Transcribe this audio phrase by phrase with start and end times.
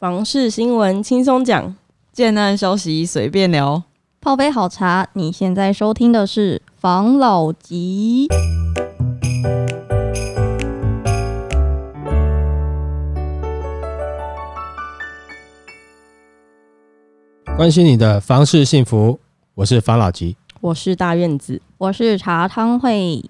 [0.00, 1.76] 房事新闻轻松讲，
[2.10, 3.82] 建案消息随便聊。
[4.18, 8.26] 泡杯好茶，你现在收听的是房老吉。
[17.54, 19.20] 关心你的房事幸福，
[19.56, 20.34] 我是房老吉。
[20.62, 23.22] 我是大院子，我是茶汤会。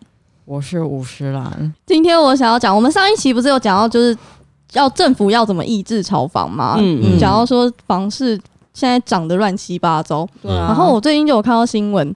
[0.45, 4.16] 我是五十岚，今天我想要讲，我们上一期不是有讲到，就是
[4.73, 6.77] 要政府要怎么抑制炒房吗？
[6.79, 7.19] 嗯嗯。
[7.19, 8.39] 讲到说房市
[8.73, 10.66] 现在涨得乱七八糟，对啊。
[10.69, 12.15] 然后我最近就有看到新闻，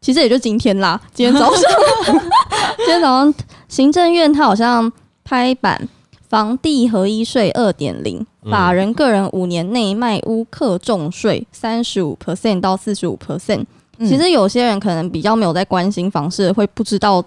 [0.00, 1.62] 其实也就今天啦， 今天早上，
[2.78, 3.34] 今天早上
[3.68, 4.90] 行政院它好像
[5.24, 5.88] 拍板
[6.28, 8.50] 房地合一税二点零，嗯。
[8.50, 13.64] 法人个人五年内卖屋课重税三十五 percent 到四十五 percent。
[14.00, 17.20] 其嗯实有些人可能比较没有在关心房市，会不知道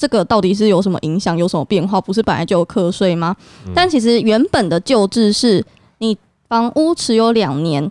[0.00, 2.00] 这个到底是有什么影响，有什么变化？
[2.00, 3.36] 不是本来就有课税吗？
[3.66, 5.62] 嗯但其实原本的旧制是
[5.98, 6.16] 你
[6.48, 7.86] 房屋持有两年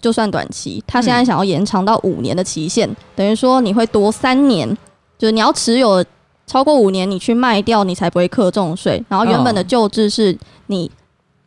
[0.00, 4.68] 就算短期，他现在想要延长到五年的期限，等于说你会多三年，
[5.16, 6.04] 就是你要持有
[6.44, 9.00] 超过五年，你去卖掉，你才不会课重税。
[9.08, 10.90] 然后原本的哦旧制是你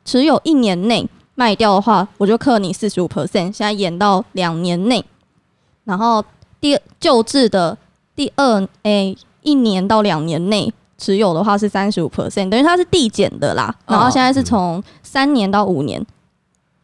[0.05, 5.03] 持有一年内卖掉的话，我就课你四十五 percent，现在延到两年内。
[5.83, 6.23] 然后
[6.61, 7.77] 第旧制的
[8.15, 9.15] 第二诶、
[9.47, 13.73] 一年到两年内持有的话是三十五 percent，等于它是递减的啦。
[13.85, 16.05] 哦然后现在是从三年到五年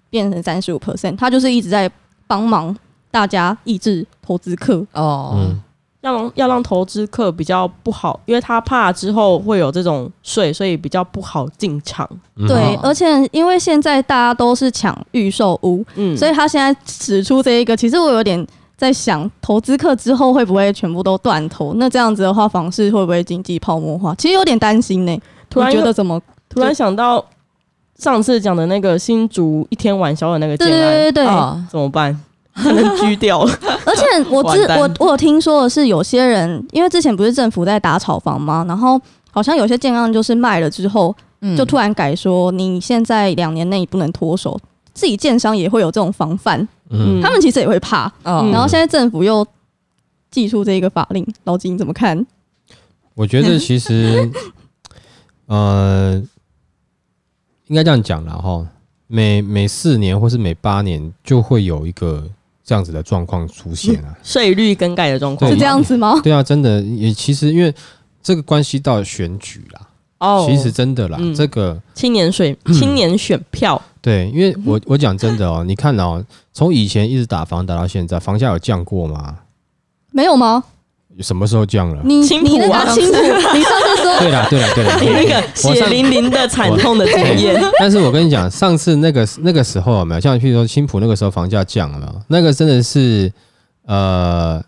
[0.10, 1.92] 变成三十五 percent，它就是一直在
[2.26, 2.74] 帮忙
[3.12, 4.86] 大家抑制投资客。
[4.94, 5.62] 哦，嗯，
[6.02, 12.08] 要让要让投资客比较不好，因为他怕之后会有这种税，所以比较不好进场。
[12.38, 18.46] 嗯对哦，而且因为现在大家都是抢预售屋，嗯，所以他现在指出这一个，其实我有点
[18.78, 21.74] 在想，投资客之后会不会全部都断头？
[21.76, 24.14] 那这样子的话，房市会不会经济泡沫化？
[24.16, 25.18] 其实有点担心呢、
[25.50, 26.22] 突然觉得怎么？
[26.50, 27.24] 突然想到
[27.98, 31.26] 上次讲的那个新竹一天晚宵的那个对建案，对对
[31.70, 32.20] 怎么办？
[32.56, 33.52] 可能拘掉了。
[33.86, 38.64] 而且我知我我有听说的是，有些人因为之前不是政府在打炒房吗？
[38.68, 39.00] 然后
[39.32, 44.60] 好像有些建案就是卖了之后，嗯就突然改说你现在两年内不能脱手，
[44.94, 48.06] 自己建商也会有这种防范，嗯，他们其实也会怕。
[48.24, 49.46] 哦嗯然后现在政府又
[50.32, 52.26] 寄出这个法令，老金你怎么看？
[53.16, 54.32] 我觉得其实，
[55.46, 56.22] 呃，
[57.68, 58.66] 应该这样讲了哈，
[59.08, 62.28] 每每四年或是每八年就会有一个
[62.64, 64.18] 这样子的状况出现啊。
[64.24, 66.20] 税率更改的状况是这样子吗？
[66.24, 67.74] 对啊，真的也其实因为
[68.24, 69.82] 这个关系到选举啦，
[70.20, 70.48] 哦。
[70.50, 76.22] 其实真的啦，嗯这个青年选青年选票，对，因为我我讲真的哦， 你看哦，
[76.52, 79.38] 从以前一直打房打到现在，房价有降过吗？
[80.12, 80.62] 没有吗？
[81.20, 82.02] 什么时候降了？
[82.04, 83.14] 你青浦你那啊个青浦，
[83.56, 90.20] 你上次说对了，对了，对了， 你那个血淋淋的惨痛的经验，但是我跟你讲，上次那个那个时候有没有？
[90.20, 92.14] 像譬如说青浦那个时候房价降了？
[92.28, 93.32] 那个真的是
[93.86, 94.62] 呃，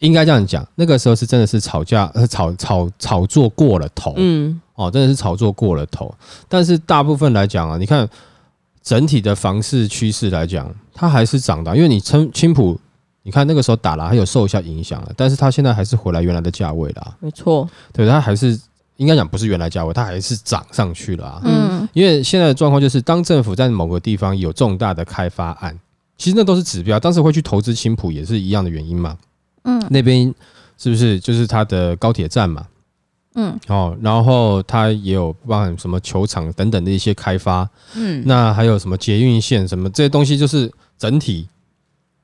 [0.00, 6.14] 应该这样讲，那个时候是真的是炒价呃炒炒炒作过了头，嗯，哦，真的是炒作过了头。
[6.46, 8.06] 但是大部分来讲啊，你看
[8.82, 12.78] 整体的房市趋势来讲，它还是涨的啊，因为你青青浦，
[13.22, 18.58] 你看那个时候打了，还有受一下影响了，但是它现在还是回来原来的价位啦，没错，对，它还是
[18.96, 21.40] 应该讲不是原来价位，它还是涨上去了啊。
[21.44, 25.76] 嗯因为现在的状况就是，当政府在某个地方有重大的开发案，
[26.16, 27.00] 其实那都是指标。
[27.00, 29.16] 当时会去投资青浦也是一样的原因嘛。
[29.64, 30.32] 嗯那边
[30.78, 32.66] 是不是就是它的高铁站嘛？
[33.34, 41.46] 嗯哦，然后它也有包含什么球场等等的一些开发，嗯那还有什么捷运线什么这些东西，就是整体，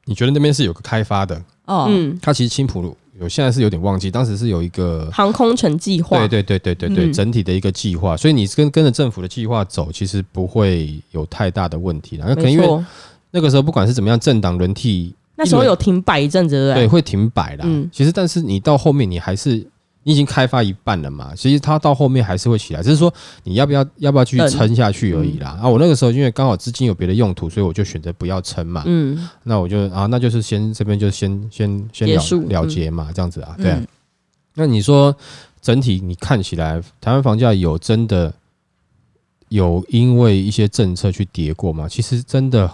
[0.04, 1.40] 你觉得那边是有个开发的？
[1.66, 12.26] 哦嗯，它其实青浦路有现在是有点忘记，当时是有一个航空城计划，对对对对对对，嗯整体的一个计划，所以你跟跟着政府的计划走，其实不会有太大的问题啦。
[12.28, 12.84] 那可能因为没错。
[13.32, 16.84] 那个时候不管是怎么样，政党轮替，那时候有停摆一阵子，对不对？
[16.84, 17.64] 对会停摆啦。
[17.66, 19.66] 嗯其实但是你到后面你还是
[20.06, 23.12] 你已经开发一半了嘛，其实它到后面还是会起来，只是说
[23.42, 25.58] 你要不要要不要继续撑下去而已啦。
[25.60, 28.84] 啊，我那个时候因为刚好资金有别的用途，所以我就选择不要撑嘛。
[28.86, 33.76] 嗯，那我就啊，那就是先这边就先先先了了结嘛，这样子啊，对啊。
[33.80, 33.86] 嗯
[34.58, 35.14] 那你说
[35.60, 38.32] 整体你看起来台湾房价有真的
[39.50, 41.86] 有因为一些政策去跌过吗？
[41.86, 42.70] 其实真的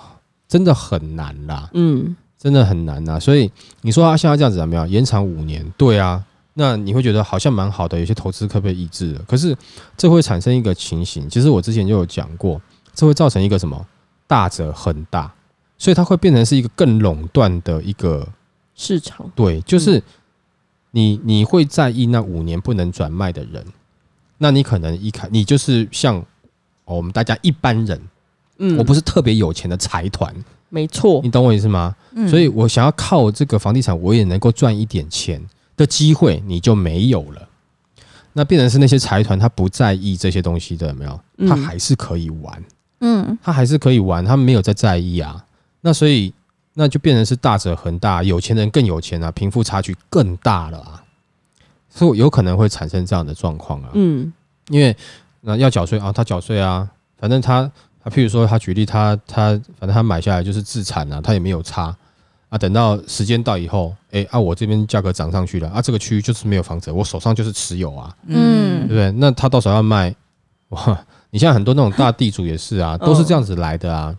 [0.46, 3.18] 真的很难啦，嗯，真的很难呐。
[3.18, 4.88] 所以你说它像它这样子怎么样？
[4.88, 6.24] 延长五年，对啊，
[6.54, 9.22] 那你会觉得好像蛮好的，有些投资可被抑制了。
[9.26, 9.56] 可是
[9.96, 12.60] 这会产生一个情形，其实我之前就有讲过，
[12.94, 13.86] 这会造成一个什么
[14.26, 15.32] 大者很大，
[15.78, 18.28] 所以它会变成是一个更垄断的一个
[18.74, 20.02] 市场，对，就是
[20.90, 23.64] 你你会在意那五年不能转卖的人，
[24.38, 26.16] 那你可能一开你就是像、
[26.84, 27.98] 哦我们大家一般人
[28.58, 28.76] 嗯。
[28.76, 30.34] 我不是特别有钱的财团，
[30.68, 31.20] 没错。
[31.22, 31.94] 你，懂我意思吗？
[32.14, 32.28] 嗯。
[32.28, 35.40] 所以我想要靠这个房地产，我也能够赚一点钱
[35.82, 37.48] 的机会，你就没有了。
[38.34, 41.20] 那变成是那些财团，他不在意这些东西的，有没有？
[41.38, 42.64] 嗯他还是可以玩，
[43.00, 45.44] 嗯他还是可以玩，他没有在在意啊。
[45.82, 46.32] 那所以
[46.74, 51.02] 那就变成是大者恒大，有钱人更有钱啊，贫富差距更大了啊，
[51.90, 53.90] 所以有可能会产生这样的状况啊。
[53.94, 54.32] 嗯
[54.68, 54.96] 因为
[55.42, 56.88] 那要缴税啊，他缴税啊，
[57.18, 57.70] 反正他
[58.02, 59.48] 他譬如说他举例他他
[59.78, 61.94] 反正他买下来就是自产啊，他也没有差
[62.52, 69.10] 啊，等到时间到以后，哎、啊我这边价格涨上去了啊，这个区域就是没有房子，我手上就是持有啊，嗯对嗯不对？
[69.12, 70.14] 那他到时候要卖，
[70.68, 74.14] 哇，你像很多那种大地主也是啊， 都是这样子来的啊，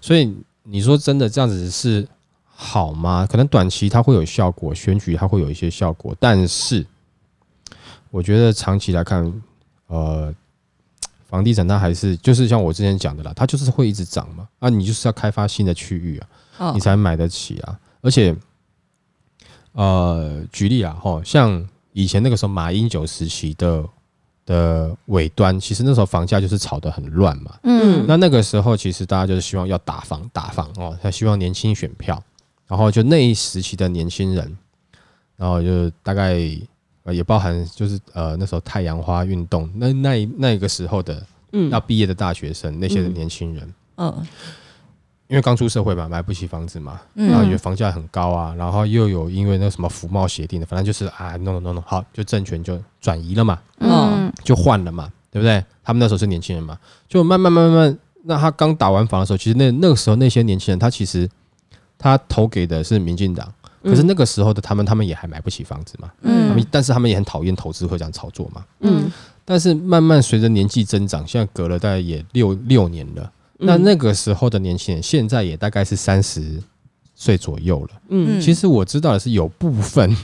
[0.00, 2.08] 所以你说真的这样子是
[2.46, 3.26] 好吗？
[3.30, 6.86] 可能短期它会有效果，选举它会有一些效果，但是
[8.10, 9.30] 我觉得长期来看，
[9.88, 10.34] 呃，
[11.28, 16.26] 房地产它还是就是像我之前讲的啦，它就是会一直涨嘛，啊，你就是要开发新的区域啊，
[16.58, 16.72] 哦。
[16.74, 17.78] 你才买得起啊。
[18.00, 18.36] 而且，
[19.72, 23.84] 呃，举例啊，吼，像以前那个时候马英九时期的
[24.46, 27.58] 的尾端，其实那时候房价就是炒得很乱嘛。
[27.62, 28.04] 嗯。
[28.06, 32.22] 那那个时候，其实大家就是希望要打房打房哦，他希望年轻选票，
[32.66, 34.58] 然后就那一时期的年轻人，
[35.36, 36.38] 然后就大概
[37.04, 41.70] 呃也包含就是呃那时候太阳花运动那那那个时候的嗯。
[41.70, 44.26] 要毕业的大学生那些的年轻人，嗯
[45.28, 47.30] 因为刚出社会嘛，买不起房子嘛，嗯。
[47.30, 54.32] 然后觉得房价很高啊，然后又有因为那什么服贸协定的，反正就是啊，no no no no，好，就政权就转移了嘛，嗯。
[54.42, 55.64] 就换了嘛，对不对？
[55.82, 56.78] 他们那时候是年轻人嘛，
[57.08, 61.28] 就慢慢慢慢，那他刚打完房的时候，其实那那个时候那些年轻人，他其实
[61.98, 63.50] 他投给的是民进党，
[63.82, 68.64] 可是那个时候的他们，他们也还买不起房子嘛，他嗯们但是他们也很讨厌投资会这样炒作嘛。
[68.80, 69.10] 嗯。
[69.46, 76.60] 但是慢慢随着年纪增长，现在隔了大概也六六年了，嗯那那个时候的年轻人，现在也大概是三十
[77.14, 77.90] 岁左右了。
[78.08, 80.14] 嗯其实我知道的是，有部分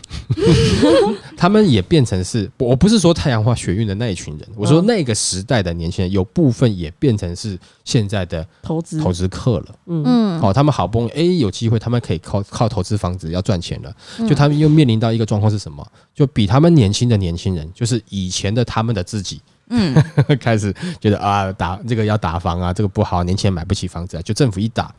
[1.37, 9.67] 他们也变成是，我不是说太阳花学运的那一群人，我说嗯那个时代的年轻人，有部分也变成是现在的投资投资客了。
[9.87, 15.87] 嗯嗯哦，他们好不容易哎有机会，他们可以靠靠投资房子要赚钱了，嗯就他们又面临到一个状况是什么？
[16.15, 19.95] 就比他们年轻的年轻人，就是以前的他们的自己，嗯。
[20.39, 24.95] 开始觉得啊打这个要打房啊，这个不好，年轻人买不起房子啊，就政府一打，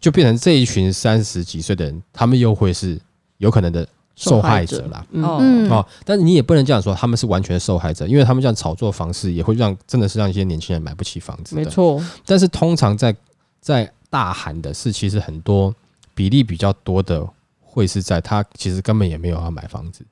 [0.00, 2.98] 就变成这一群三十几岁的人，他们又会是
[3.38, 5.04] 有可能的受害者啦。
[5.10, 5.70] 嗯哦嗯。
[5.70, 11.56] 哦，但是你也不能这样说，他们是完全的受害者，因为他们这样炒作方式也会让真的是让一些年轻人买不起房子。
[11.56, 13.14] 没错，但是通常在
[13.60, 15.74] 在大喊的是，其实很多
[16.14, 17.26] 比例比较多的
[17.60, 20.04] 会是在他其实根本也没有要买房子，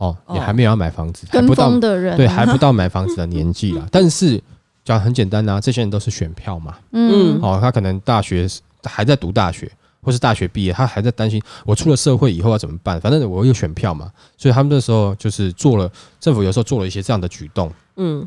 [0.00, 2.16] 哦，也哦还没有要买房子，还跟不到风的人。
[2.16, 3.86] 对，还不到买房子的年纪啦。
[3.92, 4.42] 但是
[4.82, 7.38] 讲很简单啊，这些人都是选票嘛，嗯。
[7.42, 8.48] 哦，他可能大学
[8.84, 9.70] 还在读大学，
[10.02, 17.70] 或是大学毕业，他还在担心我出了社会以后要怎么办，反正我有选票嘛，所以他们那时候就是做了政府有时候做了一些这样的举动。
[17.96, 18.26] 嗯。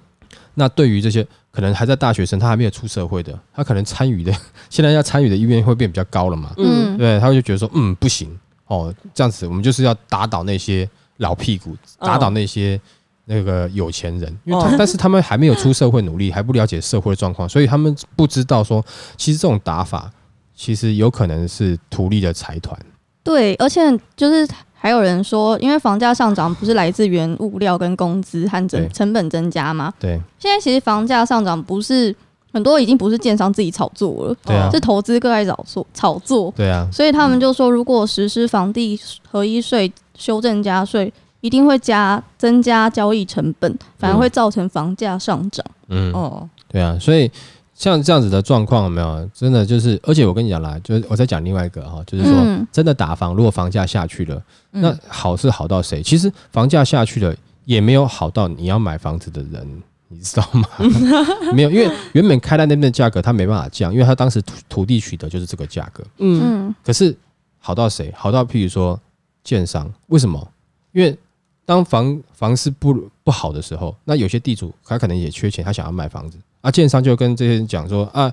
[0.56, 4.32] 那对于这些可能还在大学生，他还没有出社会的，他可能参与的
[4.70, 6.52] 现在要参与的意愿会变比较高了嘛？
[6.58, 6.96] 嗯。
[6.98, 8.30] 对，他就觉得说，嗯，不行。
[8.68, 12.80] 哦，这样子我们就是要打倒那些老屁股，哦打倒那些
[13.26, 14.76] 那个有钱人，因为他、哦。
[14.78, 18.84] 但是他们还没有出社会努力，还不了解社会的状况，所以他们不知道说，
[19.18, 20.12] 其实这种打法
[20.56, 22.78] 其实有可能是图利的财团。
[23.24, 23.82] 对，而且
[24.18, 29.94] 就是还有人说，因为房价上涨不是来自原物料跟工资和成成本增加吗？
[29.98, 30.20] 对。
[30.38, 32.14] 现在其实房价上涨不是
[32.54, 45.66] 很多已经不是建商自己炒作了，对啊是投资客在炒作炒作，对啊，所以他们就说，如果实施房地合一税修正加税，一定会加增加交易成本，反而会造成房价上涨。
[45.90, 47.30] 嗯，哦对啊，所以
[47.76, 49.30] 像这样子的状况有没有？
[49.34, 52.34] 真的就是，而且我跟你讲啦，就是我再讲另外一个哈，就是说。
[52.38, 54.42] 嗯真的打房，如果房价下去了，
[54.72, 56.02] 嗯那好是好到谁？
[56.02, 59.84] 其实房价下去了，也没有好到你要买房子的人，
[60.14, 60.68] 你知道吗？
[61.54, 66.04] 没有，因为 原本开在那边的价格，他没办法降，因为他当时土土地取得就是这个价格。
[66.20, 67.16] 嗯嗯可是
[67.60, 68.14] 好到谁？
[68.16, 69.00] 好到譬如说
[69.44, 70.48] 建商，为什么？
[70.92, 71.18] 因为
[71.66, 78.32] 当房房市不不好的时候，那有些地主他可能也缺钱，他想要买房子啊，建商就跟这些人讲说啊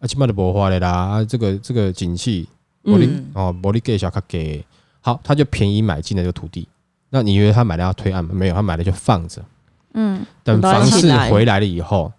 [0.00, 2.46] 啊，起码的不花的啦，啊，这个这个景气
[2.84, 4.64] 玻璃、嗯哦，玻璃给小卡给
[5.00, 6.66] 好，他就便宜买进了这个土地。
[7.10, 8.30] 那你以为他买了要推案吗？
[8.34, 9.44] 没有，他买了就放着，
[9.94, 12.12] 嗯等房市回来了以后，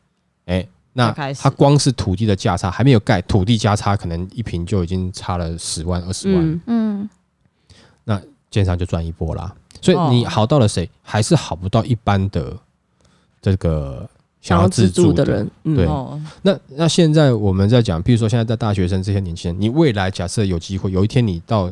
[0.45, 7.09] 哎、那他光是土地的价差还没有盖，土地价差可能一平就已经差了十万二十万，嗯。
[7.09, 7.09] 嗯
[8.51, 9.51] 建商就赚一波啦。
[9.81, 12.55] 所以哦你好到了谁，还是好不到一般的
[13.41, 14.07] 这个
[14.41, 15.75] 想要自住住的人，嗯。
[15.75, 15.87] 对。
[15.87, 21.67] 哦，那那现在我们在讲，比如说现在在大学生这些年轻人，你未来假设有机会，有一天你到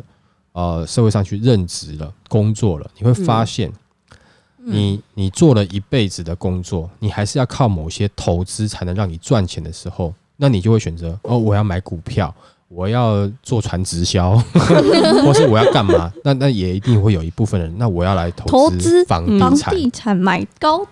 [0.53, 3.71] 呃社会上去任职了、工作了，你会发现
[4.65, 12.33] 你，你做了一辈子的工作，你还是要靠某些投资才能让你赚钱的时候，那你就会选择哦，我要买股票，
[12.67, 14.37] 我要做船直销，
[15.25, 16.11] 或是我要干嘛？
[16.23, 20.85] 那那也一定会有一部分人，那我要来投投资房地产，地产买高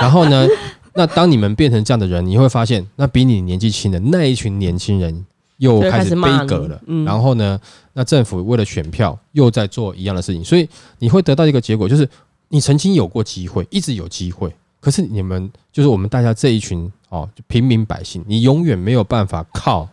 [0.00, 0.46] 然后呢，
[0.94, 5.26] 那当你们变成这样的人，你会发现，那比你年纪轻的那一群年轻人
[5.60, 6.82] 又开始开始骂你背革了。
[6.86, 7.58] 嗯然后呢，
[7.92, 12.06] 那政府为了选票又在做一样的事情，所以你会得到一个结果，就是
[12.48, 19.88] 你曾经有过机会，一直有机会，可是你们就是我们大家这一群哦，平民百姓，你永远没有办法靠。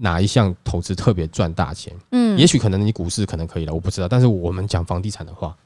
[0.00, 1.92] 哪一项投资特别赚大钱？
[2.12, 4.06] 嗯也许可能你股市可能可以了，我不知道。
[4.06, 5.56] 但是我们讲房地产的话，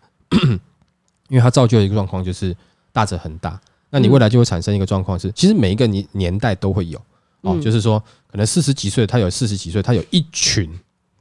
[1.28, 2.56] 因为它造就了一个状况，就是
[2.92, 3.60] 大者恒大。
[3.90, 6.98] 那你未来就会产生一个状况是，其实每一个年年代都会有
[7.42, 7.60] 哦，嗯。
[7.60, 10.68] 就是说可能四十几岁，他有四十几岁，他有一群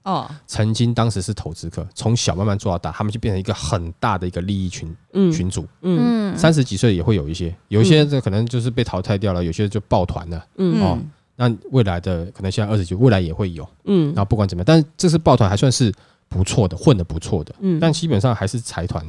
[0.03, 5.31] 哦，曾经当时是投资客，从小慢慢做到大，他们就变成一个很大的一个利益群嗯。
[5.31, 5.67] 群组。
[5.81, 6.33] 嗯。
[6.33, 6.37] 嗯。
[6.37, 10.45] 三十几岁也会有一些，有一些这可能就是被淘汰掉了，有些就抱团了。
[10.55, 10.81] 嗯。
[10.81, 10.97] 哦。
[11.35, 13.67] 那未来的可能现在二十几，未来也会有。
[13.85, 14.07] 嗯。
[14.07, 15.93] 然后不管怎么样，但是这次抱团还算是
[16.27, 17.79] 不错的，混的不错的，嗯。
[17.79, 19.05] 但基本上还是财团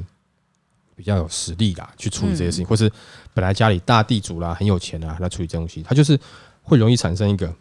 [0.94, 2.58] 比较有实力啦，去处理这些事嗯。
[2.58, 2.90] 情，或是
[3.32, 6.18] 本来家里大地主啦，很有钱啊，来处理这东西，他就是
[6.62, 7.52] 会容易产生一个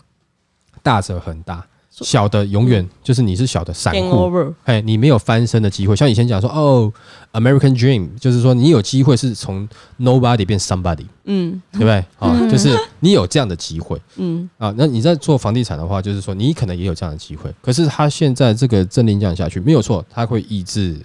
[0.84, 5.96] 大者很大，小的永远就是你是小的散户，哎，你没有翻身的机会。
[5.96, 6.92] 像以前讲说，哦
[7.34, 9.68] ，American Dream，就是说你有机会是从
[10.00, 11.62] nobody 变 somebody，嗯。
[11.74, 11.96] 对不对？
[12.18, 12.50] 啊，嗯。
[12.50, 14.02] 就是你有这样的机会。
[14.16, 14.50] 嗯。
[14.58, 20.98] 啊，那你在做房地产的话，就是说你可能也有这样的机会，可是他现在这个政令这样下去，没有错，他会抑制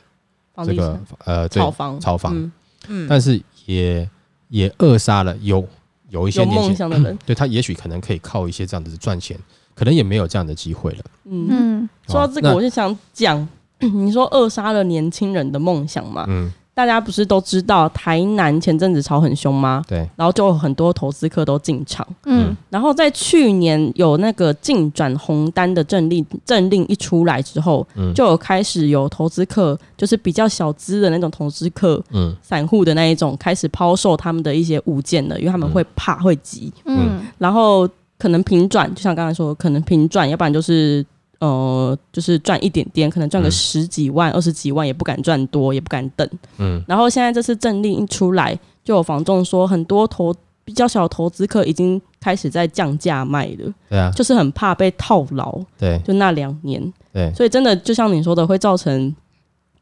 [0.64, 2.00] 这个呃对炒房。
[2.00, 2.52] 炒房，嗯。
[2.88, 4.08] 嗯，但是也
[4.48, 5.66] 也扼杀了有
[6.10, 9.36] 有一些有年轻梦想的人，对他也许可能可以靠一些这样子赚钱，
[9.74, 10.98] 可能也没有这样的机会了。
[11.24, 11.46] 嗯。
[11.50, 13.48] 嗯说到这个，我就想讲，
[13.80, 16.24] 你说扼杀了年轻人的梦想嘛？
[16.28, 19.82] 嗯，大家不是都知道台南前阵子炒很凶吗？
[19.88, 22.06] 对，然后就有很多投资客都进场。
[22.26, 22.54] 嗯。
[22.68, 28.12] 然后在去年有那个禁转红单的政令政令一出来之后，嗯。
[28.12, 32.36] 就有开始有投资客，就是比较小资的那种投资客、嗯。
[32.42, 37.22] 散户的那一种，开始抛售他们的一些物件了，因为他们会怕、会急，嗯。
[37.38, 41.02] 然后可能平转，就像刚才说的，可能平转，要不然就是。
[41.38, 46.28] 呃，就是赚一点点，可能赚个嗯十几万、二十几万，也不敢赚多，也不敢等。
[46.58, 55.60] 嗯然后现在这次政令一出来，就有房仲说，很多投比较小的投资客已经开始在降价卖了，对啊，就是很怕被套牢。
[55.78, 59.14] 对就那两年，对所以真的就像你说的，会造成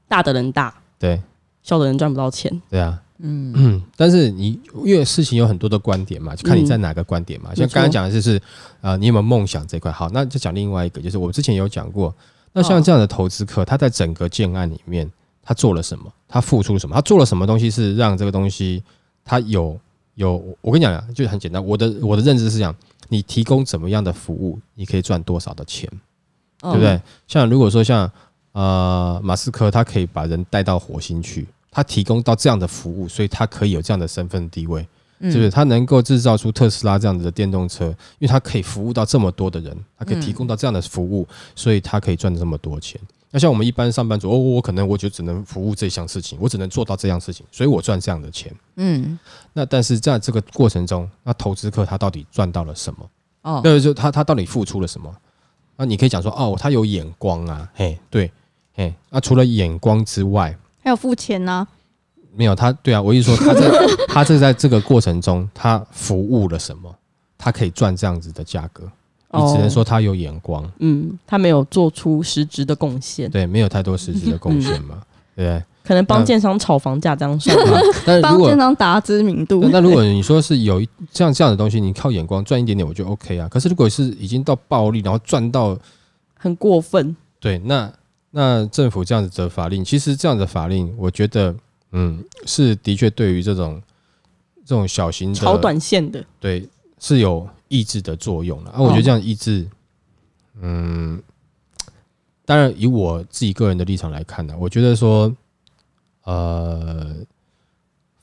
[0.08, 1.20] 大的人大，对
[1.62, 2.60] 小的人赚不到钱。
[2.68, 3.00] 对啊。
[3.26, 7.54] 嗯嗯， 但是你因为事情有很多的观点嘛，就看你在哪个观点嘛。
[7.54, 8.40] 像刚刚才讲的就是，
[8.82, 9.90] 呃，你有没有梦想这块？
[9.90, 12.14] 好，那就讲另外一个，就是我之前有讲过，
[12.52, 15.10] 那像这样的投资客，他在整个建案里面，
[15.42, 16.12] 他做了什么？
[16.28, 16.94] 他付出了什么？
[16.94, 18.82] 他做了什么东西是让这个东西
[19.24, 19.78] 他有
[20.16, 20.42] 有？
[20.60, 22.74] 我跟你讲啊，就很简单，我的我的认知是讲，
[23.08, 25.88] 你提供怎么样的服务，你可以赚多少的钱，
[26.60, 27.00] 对对不对？
[27.26, 28.10] 像如果说像
[28.52, 34.86] 呃马斯克，他可以把人带到火星去，他提供到这样的服务，所以他可以有这样的身份地位，
[35.18, 35.50] 嗯是不是？
[35.50, 41.26] 他能够制造出特斯拉这样子的电动车，因为他可以服务到这么多的人，他可以提供到这样的服务，
[41.56, 43.00] 所以他可以赚这么多钱。
[43.32, 48.54] 那像我们一般上班族，哦，我可能我就只能服务这项事情，我只能做到这样事情，所以我赚这样的钱。
[48.76, 49.18] 嗯
[49.52, 53.10] 那但是在这个过程中，那投资客他到底赚到了什么？
[53.42, 55.12] 哦，那，就他他到底付出了什么？
[55.76, 58.30] 那你可以讲说，哦，他有眼光啊，嘿，对，
[58.72, 61.66] 嘿，那除了眼光之外，还有付钱呢，
[62.36, 63.68] 没有他，对啊，我意思说他在
[64.06, 66.94] 他这在这个过程中，他服务了什么？
[67.38, 68.84] 他可以赚这样子的价格，
[69.32, 75.00] 你只能说他有眼光，嗯，他没有做出实质的贡献，对，没有太多实质的贡献嘛，
[75.34, 75.64] 对不对？
[75.82, 77.54] 可能帮建商炒房价这样算。
[77.58, 79.68] 啊但是如帮果建商打知名度那。
[79.72, 83.46] 那如果你说是有一像这样的东西，你靠眼光赚一点点，我就 OK 啊。
[83.50, 85.78] 可是如果是已经到暴利，然后赚到
[86.38, 87.14] 很过分。
[87.38, 87.92] 对，那
[88.36, 91.54] 那政府这样子的法令，其实这样的法令，我觉得，
[91.92, 93.80] 嗯，是的确对于这种
[94.64, 98.80] 这种小型的炒短线的，对是有抑制的作用的啊。
[98.80, 99.64] 我觉得这样抑制，
[100.60, 101.22] 嗯，
[102.44, 105.32] 当然以我自己个人的立场来看呢，我觉得说，
[106.24, 107.14] 呃，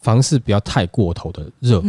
[0.01, 1.81] 房市不要太过头的热，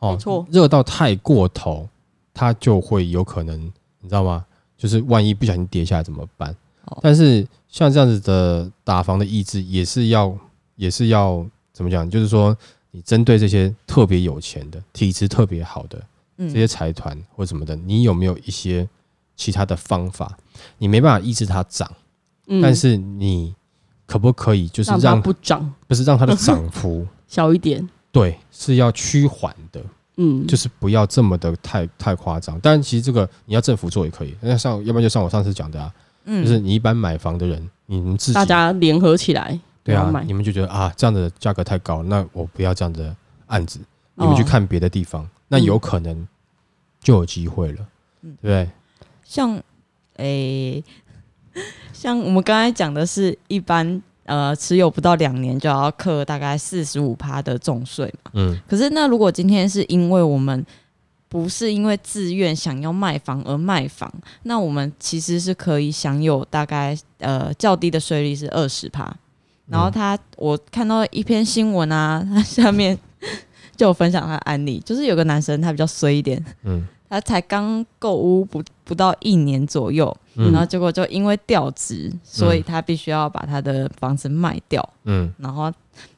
[0.00, 1.88] 哦没错热到太过头，
[2.34, 3.58] 它就会有可能，
[4.00, 4.44] 你知道吗？
[4.76, 6.54] 就是万一不小心跌下来怎么办？
[6.86, 10.36] 哦但是像这样子的打房的意志，也是要
[10.76, 12.08] 也是要怎么讲？
[12.08, 12.56] 就是说
[12.90, 16.00] 你针对这些特别有钱的、体质特别好的
[16.38, 18.88] 嗯这些财团或什么的，你有没有一些
[19.36, 20.36] 其他的方法？
[20.78, 21.90] 你没办法抑制它涨，
[22.46, 23.54] 嗯但是你
[24.06, 29.82] 可不可以就是让不涨不是让它的涨幅 小一点，对是要趋缓的，
[30.18, 32.60] 嗯，就是不要这么的太太夸张。
[32.60, 35.92] 当然，其实这个你要政府做也可以，那像要不然就像我上次讲的啊，
[36.24, 36.44] 嗯。
[36.44, 43.14] 就是你一般买房的人，你们自己大家联合起来，对啊你们就觉得啊这样的价格太高，那我不要这样的
[43.46, 43.80] 案子，
[44.14, 46.26] 你们去哦看别的地方，那有可能
[47.00, 47.86] 就有机会了，
[48.22, 48.36] 嗯。
[48.40, 48.70] 对不对？
[49.22, 49.60] 像
[50.16, 50.82] 诶、
[51.92, 58.30] 像我们刚才讲的是一般呃持有不到两年就要课大概四十五趴的重税嘛。
[58.34, 58.58] 嗯。
[58.68, 60.64] 可是那如果今天是因为我们
[61.34, 64.08] 不是因为自愿想要卖房而卖房，
[64.44, 69.12] 那我们其实是可以享有大概呃较低的税率是二十趴。
[69.66, 72.96] 然后他我看到一篇新闻啊，他 下面
[73.76, 84.86] 就有分享他的案例，就是有个男生他比较衰一点，嗯他才刚购屋不不到一年左右，嗯然后结果就因为调职，所以他必须要把他的房子卖掉。
[85.04, 85.72] 嗯然后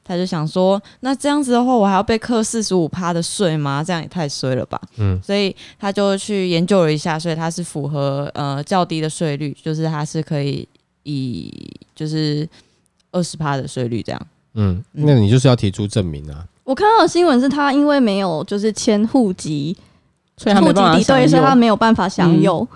[0.04, 3.82] 他就想说，那这样子的话，我还要被课四十五趴的税吗？
[3.84, 4.80] 这样也太衰了吧！
[4.98, 10.66] 嗯所以他就去研究了一下，所以他是符合呃较低的税率，就是他是可以
[11.02, 11.52] 以
[11.94, 12.48] 就是
[13.10, 14.26] 二十趴的税率这样。
[14.54, 19.76] 嗯，那你就是要提出证明啊，我看到的新闻是他因为没有就是迁户籍，
[20.36, 21.58] 所以他没户籍地对，办法享所以他用。
[21.58, 22.68] 没有办法享有。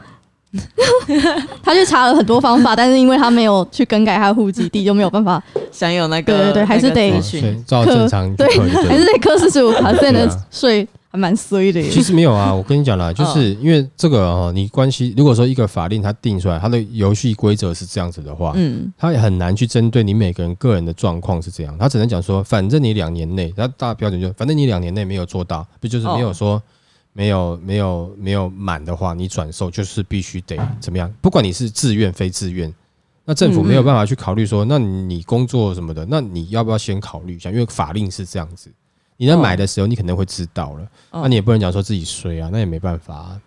[1.63, 5.41] 他去查了很多方法，但是因为他没有去更改他的户籍地，就没有办法，
[5.71, 8.71] 享有那个对对对还是得那个哦所资讯照正常就对可以。
[8.89, 11.89] 还是得课四十五 percent 的对啊税，还蛮衰的耶。
[11.89, 26.61] 其实没有啊，我跟你讲啦，就是因为这个哦，你关系如果说一个法令它定出来，它的游戏规则是这样子的话，嗯它也很难去针对你每个人个人的状况是这样，他只能讲说，反正你两年内，它大标准就反正你两年内没有做到，不就是没有说、
[27.21, 31.13] 没有没有没有满的话，你转售就是必须得怎么样？
[31.21, 32.75] 不管你是自愿非自愿，
[33.27, 37.51] 那政府没有办法去考虑说，那你工作什么的，那你要不要先考虑一下？
[37.51, 38.71] 因为法令是这样子，
[39.19, 43.43] 你在买的时候你可能会知道了，哦那你也不能讲说自己衰啊，那也没办法、啊。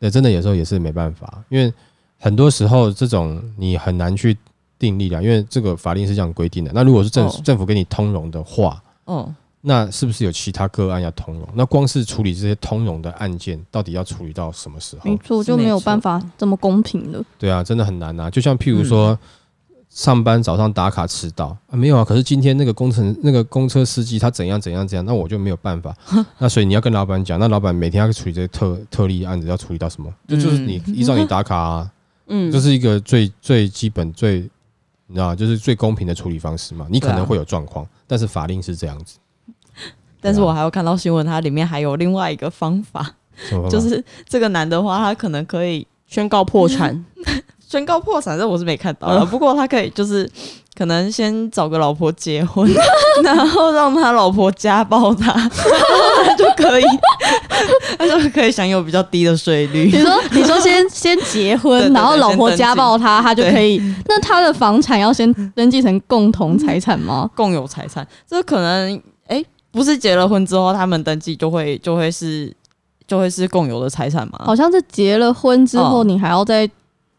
[0.00, 1.72] 对，真的有时候也是没办法，因为
[2.18, 4.36] 很多时候这种你很难去
[4.76, 6.72] 定立的，因为这个法令是这样规定的。
[6.74, 9.32] 那如果是政、府政府给你通融的话，哦
[9.66, 11.48] 那是不是有其他个案要通融？
[11.54, 15.16] 那光是处理这些通融的案件，到底要处理到什么时候没？
[15.24, 17.24] 错，就没有办法这么公平了。
[17.38, 18.30] 对啊，真的很难啊。
[18.30, 19.18] 就像譬如嗯说，
[19.88, 22.04] 上班早上打卡迟到啊，没有啊。
[22.04, 25.96] 可是今天那个工程那个公车司机他怎样怎样怎样，那我就没有办法。
[26.36, 30.12] 那所以你要跟老板讲，那老板每天要处理这些特特例案子，要处理到什么？
[30.28, 31.90] 这就是你依照你打卡啊，
[32.28, 34.40] 嗯，这是一个最最基本最
[35.06, 36.86] 你知道，就是最公平的处理方式嘛。
[36.90, 39.16] 你可能会有状况，但是法令是这样子。
[40.24, 43.06] 但是我还有看到新闻，它里面还有另外一个方法，
[43.68, 47.04] 就是这个男的话，他可能可以宣告破产，
[47.60, 49.26] 宣告破产，这我是没看到的。
[49.26, 50.26] 不过他可以就是
[50.74, 52.66] 可能先找个老婆结婚，
[53.22, 55.30] 然后让他老婆家暴他，
[56.24, 56.84] 他就可以，
[57.98, 59.98] 他就可以享有比较低的税率你。
[60.00, 63.78] 说，你说先先结婚，然后老婆家暴他，他就可以。
[64.06, 67.28] 那他的房产要先登记成共同财产吗？
[67.36, 69.42] 共有财产，这可能哎、
[69.74, 72.50] 不是结了婚之后他们登记就会就会是
[73.06, 74.40] 就会是共有的财产吗？
[74.46, 76.68] 好像是结了婚之后，哦你还要再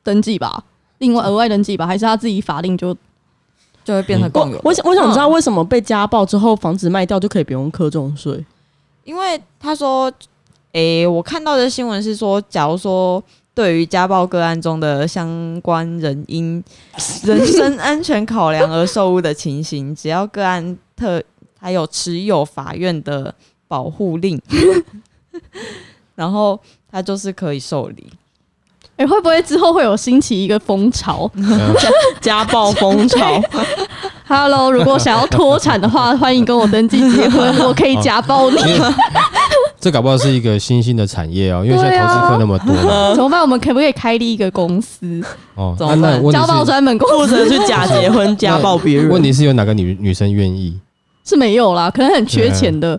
[0.02, 0.64] 登记吧，
[0.98, 2.96] 另外额外登记吧，还是他自己法令就
[3.84, 4.62] 就会变成共有的。
[4.64, 8.44] 我我想我想知道嗯为什么被家暴之后房子卖掉就可以不用课重税？
[9.04, 10.12] 因为他说，
[10.72, 16.64] 诶、我看到的新闻是说，假如说对于家暴个案中的相关人因
[17.24, 21.22] 人身安全考量而受误的情形，只要个案特
[21.66, 23.34] 还有持有法院的
[23.68, 24.40] 保护令，
[26.14, 26.60] 然后
[26.92, 28.06] 他就是可以受理。
[28.98, 31.76] 哎、会不会之后会有兴起一个风潮嗯
[32.22, 33.42] 家暴风潮？
[34.30, 38.58] Hello，如果想要脱产的话，欢迎跟我登记结婚，我可以家暴你。
[39.80, 43.16] 这搞不好是一个新兴的产业哦，因为现在投资客那么多嘛。
[43.16, 43.42] 怎么办？
[43.42, 45.20] 我们可不可以开立一个公司，
[45.56, 47.36] 哦，怎么办那那家暴专门公或司？
[47.36, 49.10] 者去假结婚家暴别人？
[49.10, 50.80] 问题是有哪个女女生愿意？
[51.26, 52.98] 是没有啦，可能很缺钱的。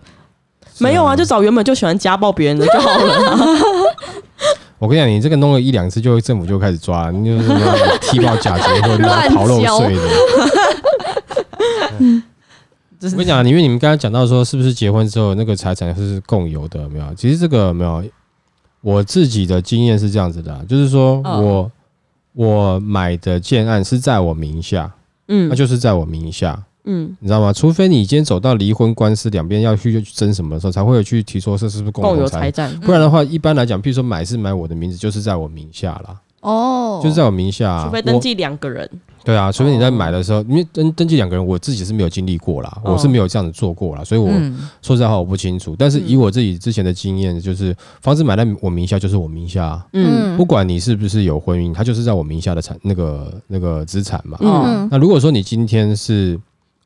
[0.79, 3.59] 没有啊，就找原本就喜欢家暴别人的就好了。
[4.77, 10.01] 我跟你讲，你这个弄了一两次，就政府就开始抓，你就是什么踢爆假结婚、然乱后逃漏税的。
[12.99, 16.87] 就 是我跟你讲，因为你们刚才讲到说，是不是结婚之后那个财产是共有的？
[16.89, 17.11] 没有？
[17.15, 18.03] 其实这个没有，
[18.81, 21.71] 我自己的经验是这样子的啊、就是说嗯我、
[22.33, 24.91] 我买的建案是在我名下，
[25.27, 26.61] 嗯那就是在我名下。
[26.87, 27.51] 嗯，你知道吗？
[27.51, 37.85] 除非你今天走到离婚官司，两边要去去争什么的时候，才会有去提说这是不是共共有同财财产，不然的话，一般来讲，譬如说买是买我的名字，就是在我名下啦，哦，就是在我名下、啊。
[37.85, 38.89] 除非登记两个人，
[39.25, 42.93] 对啊，除非你在哦买的时候，因为登登记两个人，我自己是没有经历过啦，哦。
[42.93, 44.57] 我是没有这样子做过啦，所以我嗯。
[44.81, 45.75] 说实在话我不清楚。
[45.77, 50.37] 但是以我自己之前的经验，就是房子买在我名下就是我名下啊、嗯。
[50.37, 54.37] 不管你是不是有婚姻，它就是在我名下的产那个那个资产嘛。
[54.39, 54.87] 嗯嗯。
[54.89, 56.39] 那如果说你今天是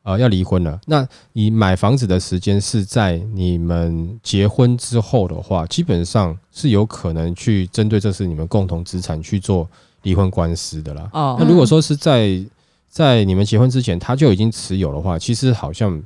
[0.04, 9.68] 呃要离婚了，那你买房子的时间是在你们结婚之后的话，基本上是有可能去针对这是你们共同资产去做
[10.02, 11.10] 离婚官司的啦。
[11.14, 12.44] 哦那如果说是在
[12.90, 16.02] 在你们结婚之前他就已经持有的话，其实好像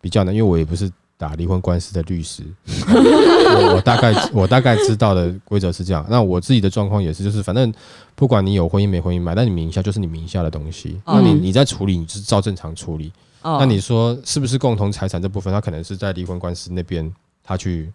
[0.00, 6.04] 比较难，因为我也不是打离婚官司的律师，我我大概我大概知道的规则是这样。
[6.10, 7.72] 那我自己的状况也是，就是反正
[8.14, 11.00] 不管你有婚姻没婚姻，买在你名下就是你名下的东西。
[11.06, 13.10] 那你嗯你在处理，你就是照正常处理。
[13.42, 17.10] 哦那你说是不是共同财产这部分，他可能是在离婚官司那边
[17.42, 17.90] 他去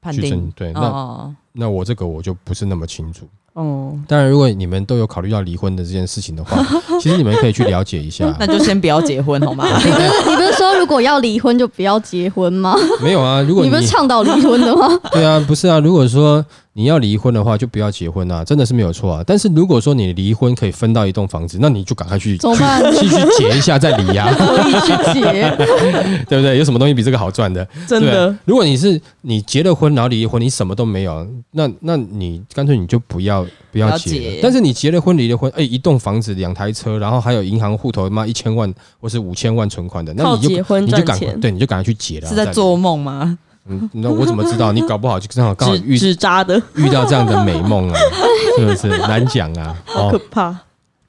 [0.00, 0.72] 判定去争对。
[0.72, 3.28] 那哦那我这个我就不是那么清楚。
[3.54, 6.60] 哦，当然，如果你们都有考虑到离婚的这件事情的话，
[7.00, 8.34] 其实你们可以去了解一下。
[8.40, 9.64] 那就先不要结婚好吗？
[9.78, 12.74] 你不是你不是说如果要离婚就不要结婚吗？
[13.00, 14.88] 没有啊，如果你你不是倡导离婚的吗？
[15.12, 16.44] 对啊，不是啊，如果说
[16.76, 19.22] 你要离婚的话，就不要结婚啊，真的是没有错啊。
[19.24, 22.82] 但是如果说你离婚可以分到一栋房子，那你就赶快去怎么办？
[22.92, 25.22] 去去结一下再离呀、可以去结，
[26.28, 26.58] 对不对？
[26.58, 27.64] 有什么东西比这个好赚的？
[27.66, 42.28] 对真的啊，如果你是你结了婚然后离了婚，你什么都没有，那那你干脆你就不要不要结了但是你结了婚离了婚，哎，一栋房子、两台车，然后还有银行户头妈一千万或是五千万存款的，那你就靠结婚你就赶快对，你就赶快去结了。
[42.28, 43.38] 是在做梦吗？
[43.66, 44.72] 嗯，那我怎么知道？
[44.72, 47.98] 你搞不好就正好刚好 纸遇纸扎的，遇到这样的美梦啊，
[48.58, 49.76] 是不是难讲啊？
[49.86, 50.56] 好可怕。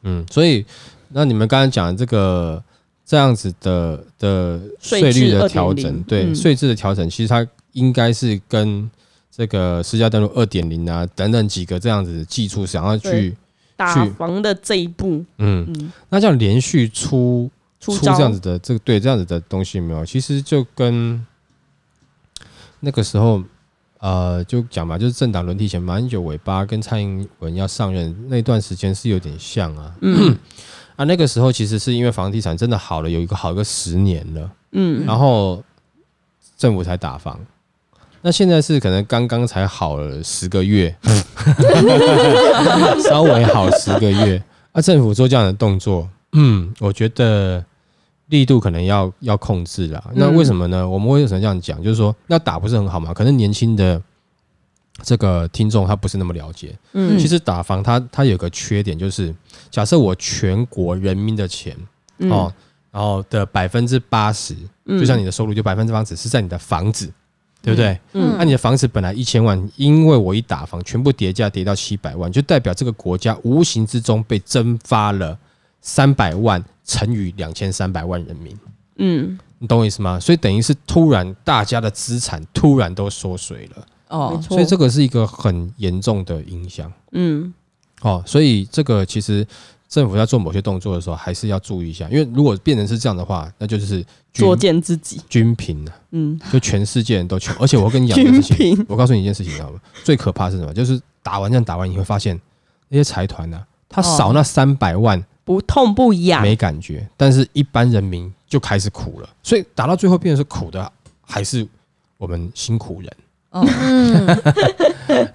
[0.03, 0.65] 嗯，所以
[1.09, 2.63] 那你们刚才讲的这个
[3.05, 8.89] 这样子的的税税率的调整，对嗯税制的调整，其实它应该是跟
[9.35, 13.35] 这个私家登录二点零啊等等几个这样子的技术想要去
[13.75, 20.05] 打去房的这一步，嗯，嗯，那这样连续出出出这样子的这个对这样子的东西有没有？
[20.05, 21.21] 其实就跟
[22.79, 23.41] 那个时候
[23.99, 29.95] 呃，就讲嘛，就是政党轮替前，马英九尾巴跟蔡英文要上任那段时间是有点像啊。
[30.01, 30.37] 嗯
[30.95, 35.63] 啊，那个时候其实是因为房地产真的好了，有一个好一个十年了，嗯，然后
[36.57, 37.39] 政府才打房。
[38.21, 40.95] 那现在是可能刚刚才好了十个月，
[43.09, 44.41] 稍微好十个月。
[44.71, 47.63] 啊，政府做这样的动作，嗯，我觉得
[48.27, 50.03] 力度可能要要控制啦。
[50.13, 50.87] 那为什么呢？
[50.87, 51.81] 我们为什么这样讲？
[51.81, 53.13] 就是说，那打不是很好嘛？
[53.13, 54.01] 可能年轻的
[55.03, 56.75] 这个听众他不是那么了解。
[56.93, 59.33] 嗯其实打房它它有个缺点，就是
[59.69, 61.75] 假设我全国人民的钱
[62.19, 62.53] 嗯哦，
[62.91, 67.11] 然后的百分之八十，嗯就像你的收入就百分之八十是在你的房子，
[67.61, 67.99] 对不对？
[68.13, 75.37] 嗯那、你的房子本来一千万，因为我一打房，全部叠价叠到七百万，就代表这个国家无形之中被蒸发了
[75.81, 78.57] 三百万乘以两千三百万人民，
[78.97, 80.19] 嗯你懂我意思吗？
[80.19, 86.91] 所以等于是突然大家的资产突然都缩水了，没哦，错，所以这个是一个很严重的影响。
[87.13, 87.53] 嗯
[88.01, 89.47] 哦，所以这个其实
[89.87, 97.55] 政府在做某些动作的时候，还是要注意一下，因为如果变成是这样的话，那就是均作践自己，均贫了，嗯，就全世界人都穷。
[97.59, 99.79] 而且我跟你讲一件均事情， 贫，我告诉你一件事情，你知道吗？
[100.03, 100.73] 最可怕是什么？
[100.73, 102.39] 就是打完仗打完，你会发现
[102.89, 109.29] 那些财团呢、他少那三百万不痛不痒，没感觉，但是一般人民就开始苦了。
[109.43, 111.65] 所以打到最后变成是苦的，还是
[112.17, 113.13] 我们辛苦人。
[113.51, 114.27] 哦，嗯，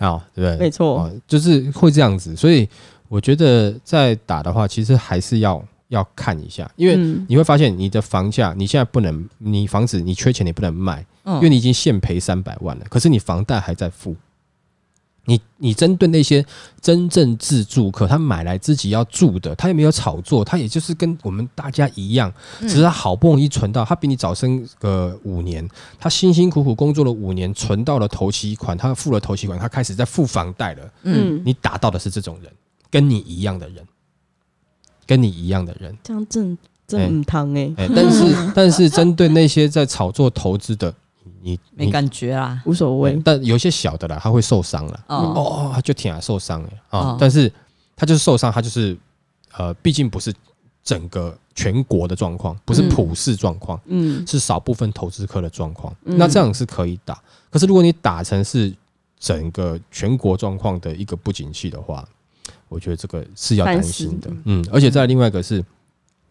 [0.01, 0.59] 啊、对不对？
[0.59, 2.68] 没错，哦，就是会这样子，所以
[3.09, 7.25] 我觉得在打的话，其实还是要要看一下，因为嗯。
[7.29, 11.37] 你会发现你的房价，你现在不能，你房子你缺钱，你不能卖，嗯。
[11.37, 14.14] 因为你已经现赔三百万了，可是你房贷还在付。
[15.26, 16.44] 你你针对那些
[16.80, 30.85] 真正自住客，他买来自己要住的，他也没有炒作，他也就是跟我们大家一样，嗯只是他好不容易存到，他比你早生个五年，他辛辛苦苦工作了五年，存到了头期款，他付了头期款，他开始在付房贷了。
[31.02, 32.50] 嗯嗯，你打到的是这种人，
[32.90, 33.87] 跟你一样的人，
[35.06, 35.96] 跟你一样的人。
[36.02, 40.92] 这样正正唔汤哎，哎、但是但是针对那些在炒作投资的，
[41.42, 45.05] 你你没感觉啦，无所谓，但有些小的啦，他会受伤了。
[45.09, 45.16] 哦。
[45.16, 46.68] 哦，他就挺啊受伤了。
[46.88, 47.16] 啊、哦。
[47.18, 47.53] 但是
[47.96, 48.96] 他就是受伤，他就是
[49.57, 50.33] 呃，毕竟不是
[50.83, 54.26] 整个全国的状况，不是嗯普世状况，嗯。
[54.26, 55.94] 是少部分投资客的状况。
[56.05, 56.16] 嗯。
[56.18, 58.74] 那这样是可以打，可是如果你打成是
[59.18, 62.07] 整个全国状况的一个不景气的话，
[62.68, 64.31] 我觉得这个是要担心的。
[64.44, 65.64] 嗯，而且再另外一个是，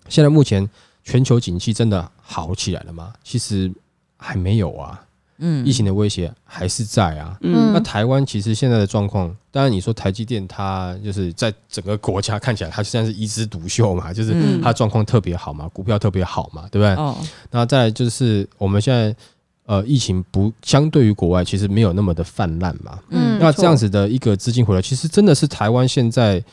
[0.08, 0.68] 现在目前
[1.04, 3.14] 全球景气真的好起来了吗？
[3.24, 3.72] 其实
[4.22, 5.02] 还没有啊，
[5.38, 7.38] 嗯疫情的威胁还是在啊。
[7.42, 16.94] 嗯那台湾其实现在的状况，当然你说台积电它就是在整个国家看起来，它现在是一枝独秀嘛，就是嗯它状况特别好嘛，股票特别好嘛，对不对？
[16.96, 17.16] 哦，
[17.52, 19.16] 那再来就是我们现在
[19.66, 26.44] 呃疫情不相对于国外其实没有那么的泛滥嘛，嗯那这样子的一个资金回来，其实真的是台湾现在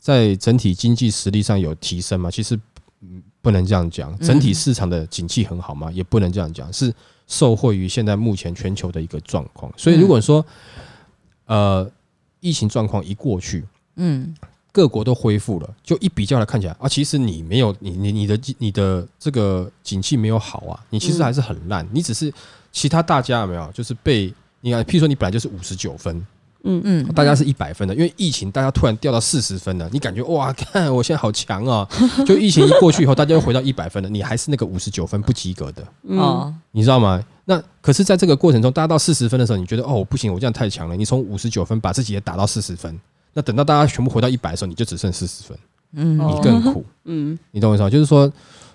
[0.00, 2.30] 在整体经济实力上有提升嘛？
[2.30, 2.54] 其实
[3.00, 5.90] 嗯不能这样讲，整体市场的景气很好吗？
[5.90, 6.92] 也不能这样讲，是
[7.26, 9.72] 受惠于现在目前全球的一个状况。
[9.74, 10.44] 所以如果说
[11.46, 11.90] 呃
[12.40, 13.64] 疫情状况一过去，
[13.96, 14.34] 嗯
[14.70, 22.30] 各国都恢复了，就一比较来看起来啊，其实你没有你你你的你的这个景气没有好啊，你其实还是很烂，你只是
[22.70, 24.30] 其他大家有没有就是被
[24.60, 26.22] 你看，譬如说你本来就是五十九分，
[26.68, 26.82] 嗯。
[26.84, 27.08] 嗯。
[27.14, 31.88] 大家是一百分的，因为疫情大家突然掉到四十分了，你感觉哇，看我现在好强啊！
[32.26, 36.18] 就疫情一过去以后，大家又回到一百分了，你还是那个五十九分不及格的，嗯。
[36.18, 37.24] 哦，你知道吗？
[37.46, 42.94] 那可是在这个过程中，大家到四十分的时候，你觉得哦不行，我这样太强了，你从五十九分把自己也打到四十分，
[43.32, 45.58] 那等到大家全部回到一百的时候，你就只剩四十分，
[45.94, 46.20] 嗯。
[46.20, 47.38] 哦你更苦，嗯。
[47.50, 47.88] 你懂我意思吗？
[47.88, 48.30] 就是说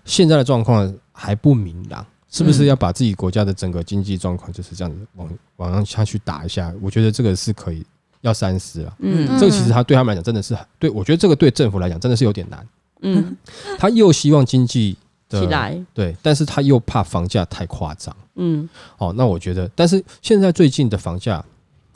[0.06, 2.06] 现在的状况还不明朗。
[2.34, 6.74] 是不是要把自己国家的整个经济状况就是这样子往往上下去打一下？
[6.82, 7.86] 我觉得这个是可以
[8.22, 8.96] 要三思了。
[9.00, 12.68] 嗯嗯这个其实他对他们来讲真的是对我觉得这个对政府来讲真的是有点难。
[13.04, 13.38] 嗯，
[13.78, 14.98] 他又希望经济
[15.30, 18.16] 的起来，对，但是他又怕房价太夸张。
[18.36, 18.68] 嗯
[18.98, 21.44] 哦，那我觉得，但是现在最近的房价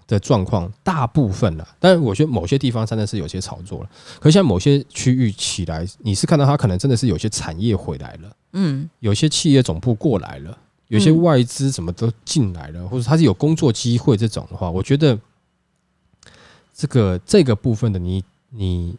[0.05, 3.89] 的状况，大部分了，但是我觉得某些地方真的是有些炒作了。
[4.19, 15.17] 可是现在某些区域起来，你是看到它可能真的是有些产业回来了，嗯有些企业总部过来了，有些嗯外资什么都进来了，或者他是有工作机会这种的话，我觉得
[16.73, 18.95] 这个这个部分的你你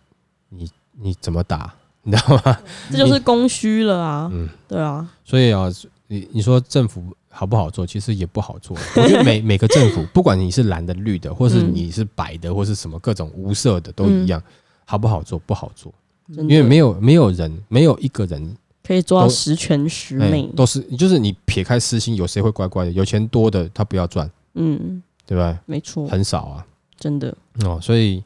[0.48, 2.58] 你你怎么打， 你知道吗？
[2.90, 5.68] 这就是供需了啊，嗯，对啊，所以啊，
[6.06, 7.86] 你你说政府好不好做？
[7.86, 8.76] 其实也不好做。
[8.96, 14.42] 我觉得每 每个政府，不管你是蓝的、绿的，或是嗯你是白的，或是什么各种无色的，都一样，
[14.84, 15.38] 好不好做？
[15.40, 15.92] 不好做，
[16.28, 18.56] 因为没有没有人，没有一个人，
[18.88, 22.90] 可以做到十全十哎美，都是就是你撇开私心，有谁会乖乖的？
[22.92, 25.60] 有钱多的他不要赚，嗯，对吧？
[25.66, 26.66] 没错，很少啊。
[26.98, 28.24] 真的，哦，所以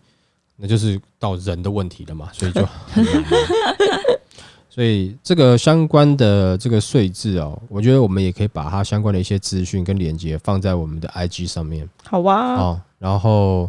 [0.55, 2.63] 那就是到人的问题了嘛，所以就。
[4.71, 13.69] 所以这个相关的这个税制哦，我觉得我们也可以把它相关的一些资讯跟连接放在我们的 IG 上面好啊，哦，然后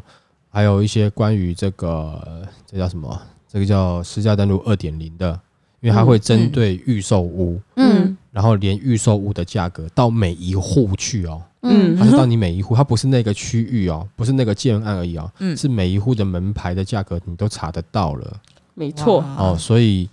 [0.50, 3.20] 还有一些关于这个这叫什么？
[3.52, 5.38] 这个叫私家登录二点零的，
[5.84, 8.18] 因为它会针对预售屋，嗯。
[8.32, 11.96] 然后连预售屋的价格到每一户去哦，嗯。
[11.98, 15.56] 它是到你每一户，它不是那个区域哦，不是那个建案而已哦，嗯。
[15.58, 18.42] 是每一户的门牌的价格你都查得到了。
[18.74, 20.10] 没错，哦，所以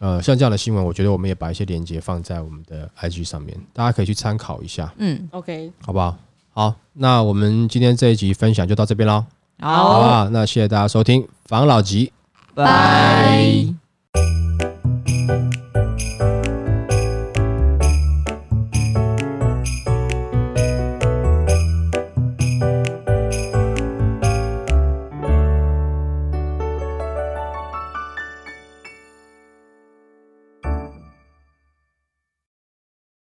[0.00, 6.18] 呃，像这样的新闻，我觉得我们也把一些链接放在我们的 IG 上面，大家可以去参考一下，嗯，，OK，好不好？
[6.52, 9.24] 好，那我们今天这一集分享就到这边喽，
[9.60, 9.98] 好。
[9.98, 10.28] 不好，好？
[10.30, 12.12] 那谢谢大家收听防老集。
[12.54, 13.74] 拜。